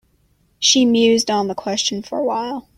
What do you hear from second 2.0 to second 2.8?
for a while.